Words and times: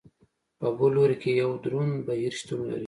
په 0.59 0.67
بل 0.77 0.91
لوري 0.95 1.15
کې 1.21 1.31
یو 1.41 1.51
دروند 1.63 1.95
بهیر 2.07 2.33
شتون 2.39 2.59
لري. 2.69 2.79